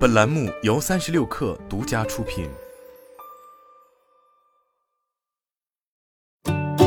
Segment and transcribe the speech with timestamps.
[0.00, 2.48] 本栏目由三十六氪独家出品。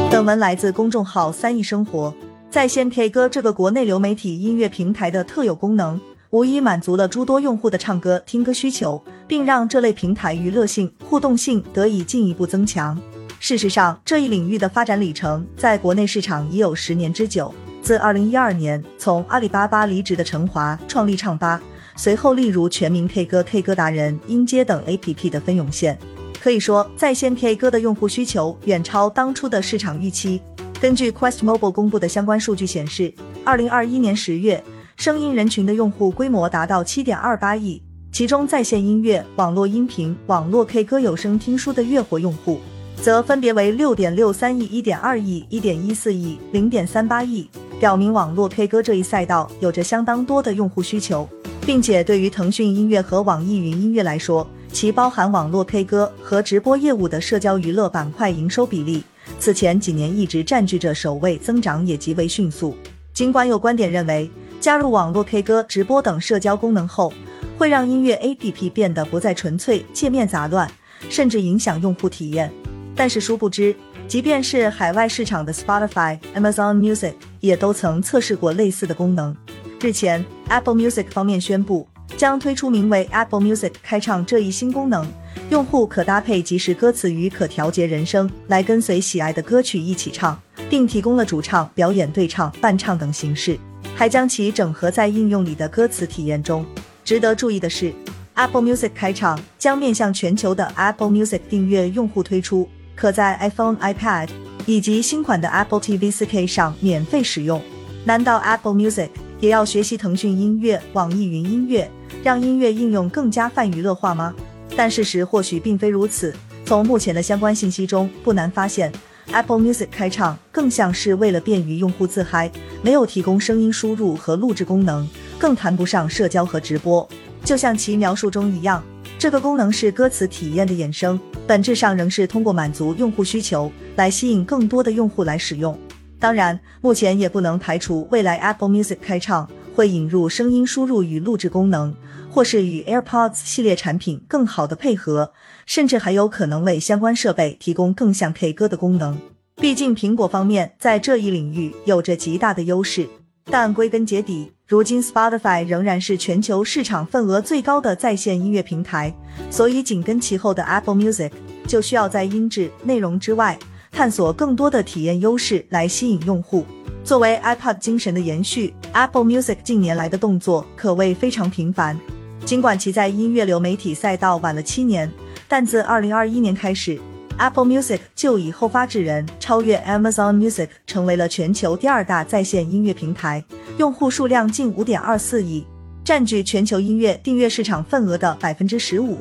[0.10, 2.12] 本文来自公众号三亿生活。
[2.50, 13.00] 在线 K 歌这个国内流媒体音乐平台的特有功能，无疑满足了诸多用户的唱歌、听歌需求，并让这类平台娱乐性、互动性得以进一步增强。
[13.40, 17.54] 事实上，这一领域的发展里程在国内市场已有十年之久。
[17.84, 21.62] 自二零一二年从阿里巴巴离职的陈华创立唱吧，
[21.96, 25.98] 随后例如全民 K 歌、K 歌达人、音阶等 APP 的纷涌现，
[26.42, 30.42] 可以说在线 K 歌的用户需求远超当初的市场预期。
[30.82, 33.14] 根据 Quest Mobile 公布的相关数据显示，
[33.46, 34.64] 二零二一年十月，
[34.98, 42.60] 声音人群的用户规模达到七点二八亿，其中在线音乐、网络音频、网络 K 歌、有声听书的月活用户。
[43.02, 47.50] 则分别为六点六三亿、一点二亿、一点一四亿、零点三八亿，
[47.80, 51.28] 表明网络 K 歌这一赛道有着相当多的用户需求，
[51.66, 59.02] 并且对于腾讯音乐和网易云音乐来说，其包含网络 K 歌和直播业务的社交娱乐板块营收比例，
[59.40, 62.76] 此前几年一直占据着首位，增长也极为迅速。
[63.14, 67.14] 尽管有观点认为，加入网络 K 歌、直播等社交功能后，
[67.58, 70.70] 会让音乐 APP 变得不再纯粹，界面杂乱，
[71.10, 72.52] 甚至影响用户体验。
[72.96, 73.74] 但是殊不知，
[74.08, 79.36] 即便是海外市场的 Spotify、Amazon Music 也都曾测试过类似的功能。
[79.84, 85.06] 日前，Apple Music 方面宣布将推出名为 Apple Music 开唱这一新功能，
[85.50, 93.60] 用户可搭配即时歌词与可调节人声，来跟随喜爱的歌曲一起唱，并提供了主唱、表演、对唱、伴唱等形式，
[93.94, 96.66] 还将其整合在应用里的歌词体验中。
[97.04, 97.94] 值得注意的是
[98.36, 102.70] ，Apple Music 开唱将面向全球的 Apple Music 订阅用户推出。
[102.96, 104.30] 可在 iPhone、iPad
[104.66, 107.62] 以及新款的 Apple TV 4K 上免费使用。
[108.06, 109.10] 难道 Apple Music
[109.44, 111.92] 也要学习腾讯音乐、网易云音乐，
[112.24, 114.34] 让音乐应用更加泛娱乐化吗？
[114.74, 116.34] 但事实或许并非如此。
[116.64, 118.90] 从目前的相关信息中，不难发现
[119.34, 122.50] ，Apple Music 开唱更像是为了便于用户自嗨，
[122.82, 125.06] 没有提供声音输入和录制功能，
[125.38, 127.06] 更谈不上社交和直播。
[127.44, 128.82] 就像其描述中一样。
[129.20, 135.78] 这个功能是歌词体验的衍生，本质上仍是通过满足用户需求来吸引更多的用户来使用。
[136.24, 139.46] 当然，目前也不能排除未来 Apple Music 开唱
[139.76, 141.94] 会引入声音输入与录制功能，
[142.32, 145.34] 或是与 AirPods 系列产品更好的配合，
[145.66, 149.20] 甚至还有可能为相关设备提供更像 K 歌的功能。
[149.58, 153.06] 毕竟，苹果方面在这一领域有着极大的优势。
[153.52, 159.14] 但归根结底，如今 Spotify 仍然是全球市场份额最高的在线音乐平台，
[159.50, 161.32] 所以紧跟其后的 Apple Music
[161.68, 163.60] 就需要在音质、内容之外，
[163.94, 166.66] 探索更多的体验优势来吸引用户。
[167.04, 171.98] 作为 iPad 精神的延续，Apple Music 近年来的动作可谓非常频繁。
[172.44, 175.10] 尽管其在音乐流媒体赛道晚了七年，
[175.48, 177.00] 但自2021年开始。
[177.38, 183.44] Apple Music 就以后发制人，超越 Amazon Music，成为了全球第二大在线音乐平台，
[183.78, 185.66] 用户数量近五点二四亿，
[186.04, 189.18] 占据全球音乐订阅市场份额的百分之十五。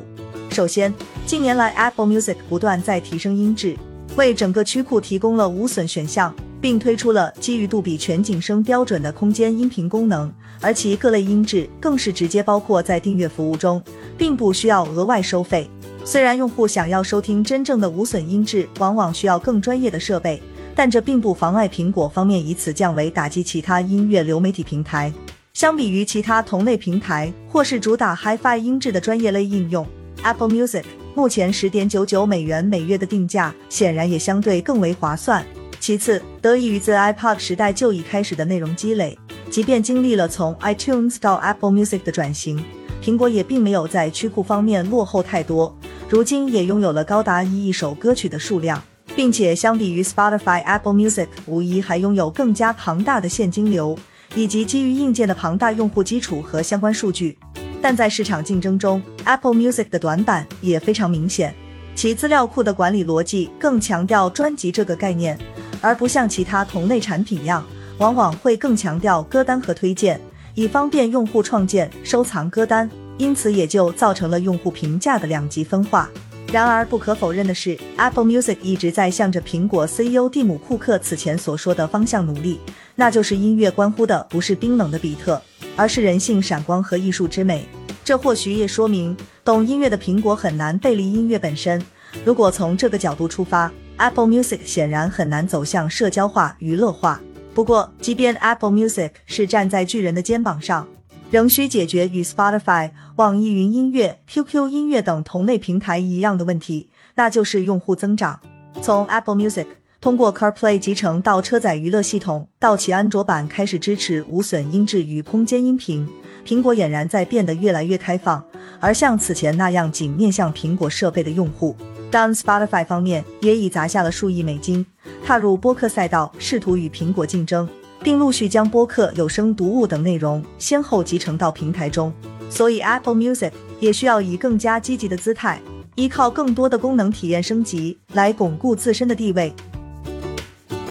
[0.51, 0.93] 首先，
[1.25, 3.75] 近年来 Apple Music 不断在提升音质，
[4.15, 10.31] 为整个曲库提供了无损选项，并推出了基于杜比全景声标准的空间音频功能，
[10.61, 13.81] 而其各类音质更是直接包括在订阅服务中，
[14.15, 15.67] 并不需要额外收费。
[16.05, 20.39] 虽然用户想要收听真正的无损音质，往往需要更专业的设备，
[20.75, 25.11] 但这并不妨碍苹果方面以此降维打击其他音乐流媒体平台。
[25.53, 29.87] 相比于其他同类平台或是主打 HiFi 音质的专业类应用
[30.23, 30.83] ，Apple Music
[31.15, 35.45] 目前十点九九美元每月的定价显然也相对更为划算。
[35.79, 39.17] 其次，得益于自 iPod 时代就已开始的内容积累，
[39.49, 42.63] 即便经历了从 iTunes 到 Apple Music 的转型，
[43.03, 45.77] 苹果也并没有在曲库方面落后太多。
[46.09, 48.81] 如今也拥有了高达一亿首歌曲的数量，
[49.15, 53.97] 并且相比于 Spotify、Apple Music，无疑还拥有更加庞大的现金流，
[54.35, 57.37] 以及基于硬件的庞大用户基础和相关数据。
[57.83, 61.53] 但在市场竞争中，Apple Music 的短板也非常明显，
[61.93, 65.37] 其资料库的管理逻辑更强调专辑这个概念，
[65.81, 67.61] 而不像其他同类产品一样，
[67.97, 70.17] 往往会更强调歌单和推荐，
[70.55, 72.89] 以方便用户创建、收藏歌单。
[73.17, 76.09] 因此，也就造成了用户评价的两极分化。
[76.53, 82.59] 然而，不可否认的是，Apple Music 一直在向着苹果 CEO 蒂姆·库克此前所说的方向努力，
[82.95, 85.41] 那就是音乐关乎的不是冰冷的比特，
[85.75, 87.67] 而是人性闪光和艺术之美。
[88.03, 91.83] 这或许也说明，懂音乐的苹果很难背离音乐本身。
[92.25, 97.21] 如果从这个角度出发，Apple Music 显然很难走向社交化、娱乐化。
[97.53, 100.87] 不过，即便 Apple Music 是站在巨人的肩膀上。
[101.31, 108.39] 仍需解决与 Spotify、网易云音乐、QQ 音乐等同类平台一样的问题，那就是用户增长。
[108.83, 109.65] 从 Apple Music
[110.03, 116.05] 通过 CarPlay 集成到车载娱乐系统，到其安卓版开始支持无损音质与空间音频，
[116.45, 118.43] 苹果俨然在变得越来越开放。
[118.81, 121.73] 而像此前那样仅面向苹果设备的用户，
[122.11, 124.85] 当 Spotify 方面也已砸下了数亿美金，
[125.25, 127.65] 踏入播客赛道，试图与苹果竞争，
[128.03, 132.11] 并陆续将播客、有声读物等内容先后集成到平台中。
[132.49, 135.61] 所以 Apple Music 也需要以更加积极的姿态，
[135.95, 139.53] 依靠更多的功能体验升级来巩固自身的地位。